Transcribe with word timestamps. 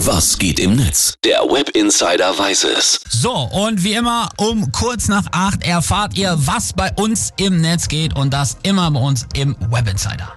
Was 0.00 0.36
geht 0.38 0.60
im 0.60 0.76
Netz? 0.76 1.14
Der 1.24 1.38
Web 1.40 1.70
Insider 1.70 2.38
weiß 2.38 2.64
es. 2.64 3.00
So, 3.08 3.32
und 3.32 3.82
wie 3.82 3.94
immer, 3.94 4.28
um 4.36 4.70
kurz 4.70 5.08
nach 5.08 5.24
acht 5.32 5.64
erfahrt 5.64 6.18
ihr, 6.18 6.36
was 6.36 6.74
bei 6.74 6.92
uns 6.92 7.32
im 7.38 7.62
Netz 7.62 7.88
geht 7.88 8.14
und 8.14 8.34
das 8.34 8.58
immer 8.62 8.90
bei 8.90 9.00
uns 9.00 9.26
im 9.34 9.56
Web 9.70 9.88
Insider. 9.88 10.34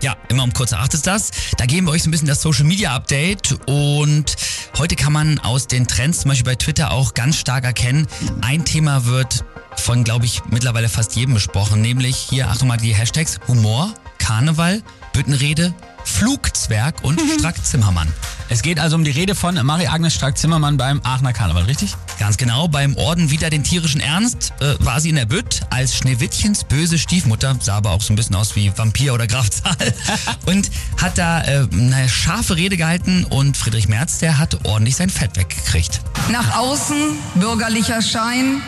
Ja, 0.00 0.16
immer 0.28 0.44
um 0.44 0.52
kurz 0.54 0.70
nach 0.70 0.80
acht 0.80 0.94
ist 0.94 1.06
das. 1.06 1.30
Da 1.58 1.66
geben 1.66 1.86
wir 1.86 1.92
euch 1.92 2.02
so 2.02 2.08
ein 2.08 2.10
bisschen 2.10 2.26
das 2.26 2.40
Social 2.40 2.64
Media 2.64 2.94
Update 2.94 3.54
und 3.66 4.34
heute 4.78 4.96
kann 4.96 5.12
man 5.12 5.38
aus 5.40 5.66
den 5.66 5.86
Trends 5.86 6.20
zum 6.20 6.30
Beispiel 6.30 6.52
bei 6.52 6.56
Twitter 6.56 6.90
auch 6.90 7.12
ganz 7.12 7.36
stark 7.36 7.64
erkennen, 7.64 8.08
ein 8.40 8.64
Thema 8.64 9.04
wird 9.04 9.44
von, 9.76 10.04
glaube 10.04 10.24
ich, 10.24 10.42
mittlerweile 10.50 10.88
fast 10.88 11.16
jedem 11.16 11.34
besprochen, 11.34 11.82
nämlich 11.82 12.16
hier, 12.16 12.48
Achtung 12.48 12.68
mal, 12.68 12.78
die 12.78 12.94
Hashtags 12.94 13.38
Humor, 13.46 13.92
Karneval, 14.18 14.82
Büttenrede, 15.12 15.74
Flugzwerg 16.04 17.04
und 17.04 17.20
Strack-Zimmermann. 17.38 18.08
Es 18.52 18.60
geht 18.60 18.78
also 18.78 18.96
um 18.96 19.04
die 19.04 19.10
Rede 19.10 19.34
von 19.34 19.54
Marie-Agnes 19.54 20.14
Strack-Zimmermann 20.14 20.76
beim 20.76 21.00
Aachener 21.04 21.32
Karneval, 21.32 21.62
richtig? 21.62 21.94
Ganz 22.18 22.36
genau, 22.36 22.68
beim 22.68 22.94
Orden 22.98 23.30
wieder 23.30 23.48
den 23.48 23.64
tierischen 23.64 24.02
Ernst 24.02 24.52
äh, 24.60 24.74
war 24.78 25.00
sie 25.00 25.08
in 25.08 25.16
der 25.16 25.24
Bütt 25.24 25.62
als 25.70 25.96
Schneewittchens 25.96 26.64
böse 26.64 26.98
Stiefmutter, 26.98 27.56
sah 27.60 27.78
aber 27.78 27.92
auch 27.92 28.02
so 28.02 28.12
ein 28.12 28.16
bisschen 28.16 28.36
aus 28.36 28.54
wie 28.54 28.70
Vampir 28.76 29.14
oder 29.14 29.26
Graf 29.26 29.48
Zahl 29.48 29.94
und 30.44 30.70
hat 31.00 31.16
da 31.16 31.42
äh, 31.44 31.66
eine 31.72 32.10
scharfe 32.10 32.56
Rede 32.56 32.76
gehalten 32.76 33.24
und 33.24 33.56
Friedrich 33.56 33.88
Merz, 33.88 34.18
der 34.18 34.36
hat 34.36 34.66
ordentlich 34.66 34.96
sein 34.96 35.08
Fett 35.08 35.34
weggekriegt. 35.34 36.02
Nach 36.30 36.58
außen 36.58 36.94
bürgerlicher 37.36 38.02
Schein, 38.02 38.60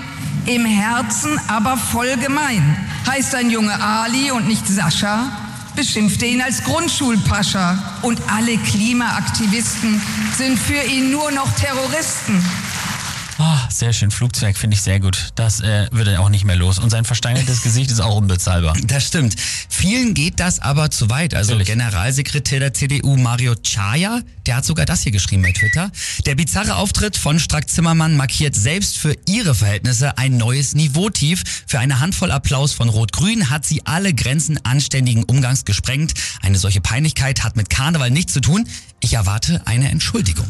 im 0.47 0.65
Herzen 0.65 1.39
aber 1.47 1.77
voll 1.77 2.17
gemein. 2.17 2.75
Heißt 3.07 3.35
ein 3.35 3.51
Junge 3.51 3.79
Ali 3.79 4.31
und 4.31 4.49
nicht 4.49 4.67
Sascha, 4.67 5.44
beschimpfte 5.75 6.27
ihn 6.27 6.41
als 6.41 6.65
Grundschulpascha. 6.65 8.01
Und 8.03 8.21
alle 8.31 8.57
Klimaaktivisten 8.59 10.01
sind 10.37 10.59
für 10.59 10.83
ihn 10.83 11.11
nur 11.11 11.31
noch 11.31 11.51
Terroristen. 11.55 12.43
Ah, 13.39 13.69
sehr 13.69 13.93
schön. 13.93 14.11
Flugzeug 14.11 14.57
finde 14.57 14.77
ich 14.77 14.83
sehr 14.83 15.01
gut. 15.01 15.33
Das 15.35 15.61
äh, 15.61 15.89
wird 15.91 16.09
er 16.09 16.21
auch 16.21 16.29
nicht 16.29 16.45
mehr 16.45 16.57
los. 16.57 16.79
Und 16.79 16.91
sein 16.91 17.05
versteinertes 17.05 17.63
Gesicht 17.65 17.91
ist 17.91 18.01
auch 18.01 18.17
unbezahlbar. 18.17 18.77
Das 18.85 19.07
stimmt. 19.07 19.35
Vielen 19.69 20.15
geht 20.15 20.39
das 20.39 20.61
aber 20.61 20.91
zu 20.91 21.11
weit. 21.11 21.35
Also 21.35 21.53
Natürlich. 21.53 21.69
Generalsekretär 21.69 22.61
der 22.61 22.75
CDU 22.75 23.17
Mario 23.17 23.55
Chaya, 23.57 24.21
der 24.47 24.57
hat 24.57 24.65
sogar 24.65 24.87
das 24.87 25.03
hier 25.03 25.13
geschrieben 25.13 25.43
bei 25.43 25.53
Twitter. 25.53 25.91
Der 26.27 26.35
bizarre 26.37 26.77
Auftritt 26.77 27.17
von 27.17 27.39
Strack 27.39 27.69
Zimmermann 27.69 28.17
markiert 28.17 28.55
selbst 28.55 28.99
für 28.99 29.17
ihre 29.29 29.55
Verhältnisse 29.55 30.17
ein 30.17 30.37
neues 30.37 30.75
Niveautief. 30.75 31.43
Für 31.67 31.81
eine 31.81 32.01
Handvoll 32.01 32.31
Applaus 32.31 32.73
von 32.73 32.89
Rot-Grün 32.89 33.51
hat 33.51 33.65
sie 33.65 33.85
alle 33.85 34.15
Grenzen 34.15 34.65
anständigen 34.65 35.25
Umgangs 35.25 35.65
gesprengt. 35.65 36.15
Eine 36.43 36.59
solche 36.59 36.81
Peinlichkeit 36.81 37.43
hat 37.43 37.57
mit 37.57 37.69
Karneval 37.69 38.11
nichts 38.11 38.33
zu 38.33 38.41
tun. 38.41 38.69
Ich 39.01 39.15
erwarte 39.15 39.63
eine 39.67 39.91
Entschuldigung. 39.91 40.49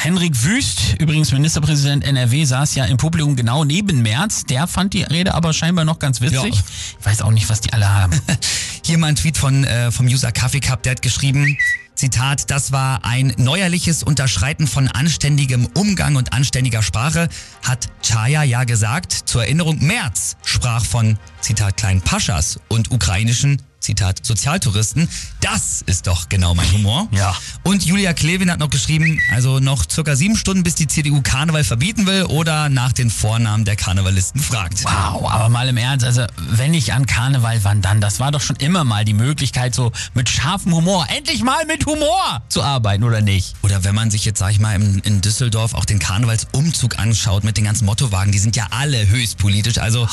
Henrik 0.00 0.44
Wüst, 0.44 0.94
übrigens 1.00 1.32
Ministerpräsident 1.32 2.04
NRW, 2.04 2.44
saß 2.44 2.76
ja 2.76 2.84
im 2.84 2.98
Publikum 2.98 3.34
genau 3.34 3.64
neben 3.64 4.00
Merz. 4.00 4.44
Der 4.44 4.68
fand 4.68 4.94
die 4.94 5.02
Rede 5.02 5.34
aber 5.34 5.52
scheinbar 5.52 5.84
noch 5.84 5.98
ganz 5.98 6.20
witzig. 6.20 6.54
Ja. 6.54 6.62
Ich 7.00 7.04
weiß 7.04 7.22
auch 7.22 7.32
nicht, 7.32 7.48
was 7.50 7.62
die 7.62 7.72
alle 7.72 7.92
haben. 7.92 8.12
Hier 8.84 8.96
mal 8.96 9.08
ein 9.08 9.16
Tweet 9.16 9.36
von, 9.36 9.64
äh, 9.64 9.90
vom 9.90 10.06
User 10.06 10.30
Kaffee 10.30 10.60
Cup, 10.60 10.84
der 10.84 10.92
hat 10.92 11.02
geschrieben, 11.02 11.58
Zitat, 11.96 12.48
das 12.48 12.70
war 12.70 13.04
ein 13.04 13.34
neuerliches 13.38 14.04
Unterschreiten 14.04 14.68
von 14.68 14.86
anständigem 14.86 15.66
Umgang 15.74 16.14
und 16.14 16.32
anständiger 16.32 16.84
Sprache, 16.84 17.28
hat 17.64 17.88
Chaya 18.00 18.44
ja 18.44 18.62
gesagt. 18.62 19.12
Zur 19.12 19.42
Erinnerung, 19.42 19.84
Merz 19.84 20.36
sprach 20.44 20.84
von, 20.84 21.18
Zitat, 21.40 21.76
kleinen 21.76 22.02
Paschas 22.02 22.60
und 22.68 22.92
ukrainischen, 22.92 23.60
Zitat, 23.80 24.24
Sozialtouristen. 24.24 25.08
Das 25.40 25.82
ist 25.82 26.06
doch 26.06 26.28
genau 26.28 26.54
mein 26.54 26.70
Humor. 26.72 27.08
Ja. 27.12 27.34
Und 27.62 27.84
Julia 27.84 28.12
Klevin 28.12 28.50
hat 28.50 28.58
noch 28.58 28.70
geschrieben, 28.70 29.20
also 29.32 29.60
noch 29.60 29.88
circa 29.88 30.16
sieben 30.16 30.36
Stunden, 30.36 30.62
bis 30.62 30.74
die 30.74 30.86
CDU 30.86 31.22
Karneval 31.22 31.64
verbieten 31.64 32.06
will 32.06 32.24
oder 32.24 32.68
nach 32.68 32.92
den 32.92 33.10
Vornamen 33.10 33.64
der 33.64 33.76
Karnevalisten 33.76 34.40
fragt. 34.40 34.84
Wow, 34.84 35.30
aber 35.30 35.48
mal 35.48 35.68
im 35.68 35.76
Ernst, 35.76 36.04
also 36.04 36.24
wenn 36.36 36.74
ich 36.74 36.92
an 36.92 37.06
Karneval, 37.06 37.60
wann 37.62 37.82
dann? 37.82 38.00
Das 38.00 38.20
war 38.20 38.32
doch 38.32 38.40
schon 38.40 38.56
immer 38.56 38.84
mal 38.84 39.04
die 39.04 39.14
Möglichkeit, 39.14 39.74
so 39.74 39.92
mit 40.14 40.28
scharfem 40.28 40.74
Humor, 40.74 41.06
endlich 41.08 41.42
mal 41.42 41.64
mit 41.66 41.86
Humor 41.86 42.42
zu 42.48 42.62
arbeiten, 42.62 43.04
oder 43.04 43.20
nicht? 43.20 43.54
Oder 43.62 43.84
wenn 43.84 43.94
man 43.94 44.10
sich 44.10 44.24
jetzt, 44.24 44.38
sag 44.38 44.50
ich 44.50 44.58
mal, 44.58 44.74
in, 44.74 44.98
in 45.00 45.20
Düsseldorf 45.20 45.74
auch 45.74 45.84
den 45.84 45.98
Karnevalsumzug 45.98 46.98
anschaut 46.98 47.44
mit 47.44 47.56
den 47.56 47.64
ganzen 47.64 47.84
Mottowagen, 47.84 48.32
die 48.32 48.38
sind 48.38 48.56
ja 48.56 48.66
alle 48.70 49.08
höchst 49.08 49.38
politisch. 49.38 49.78
Also 49.78 50.08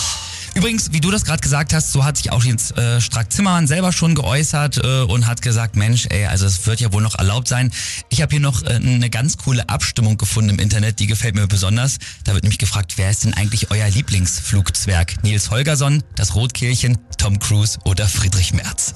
übrigens, 0.55 0.91
wie 0.93 1.01
du 1.01 1.11
das 1.11 1.25
gerade 1.25 1.41
gesagt 1.41 1.73
hast, 1.73 1.91
so 1.91 2.03
hat 2.03 2.17
sich 2.17 2.31
auch 2.31 2.43
jetzt 2.43 2.77
äh, 2.77 2.99
Strack 2.99 3.31
Zimmermann 3.31 3.67
selber 3.67 3.91
schon 3.91 4.15
geäußert 4.15 4.77
äh, 4.83 5.01
und 5.01 5.27
hat 5.27 5.41
gesagt, 5.41 5.75
Mensch, 5.75 6.07
ey, 6.09 6.25
also 6.25 6.45
es 6.45 6.65
wird 6.65 6.79
ja 6.79 6.91
wohl 6.91 7.03
noch 7.03 7.19
erlaubt 7.19 7.47
sein. 7.47 7.71
Ich 8.09 8.21
habe 8.21 8.31
hier 8.31 8.39
noch 8.39 8.63
äh, 8.63 8.75
eine 8.75 9.09
ganz 9.09 9.37
coole 9.37 9.69
Abstimmung 9.69 10.17
gefunden 10.17 10.51
im 10.51 10.59
Internet, 10.59 10.99
die 10.99 11.07
gefällt 11.07 11.35
mir 11.35 11.45
besonders. 11.45 11.97
Da 12.23 12.33
wird 12.33 12.43
nämlich 12.43 12.57
gefragt, 12.57 12.93
wer 12.95 13.11
ist 13.11 13.25
denn 13.25 13.33
eigentlich 13.33 13.69
euer 13.69 13.87
Lieblingsflugzwerg? 13.87 15.23
Nils 15.23 15.51
Holgersson, 15.51 16.03
das 16.15 16.33
Rotkehlchen, 16.35 16.97
Tom 17.17 17.37
Cruise 17.37 17.77
oder 17.85 18.07
Friedrich 18.07 18.53
Merz? 18.53 18.95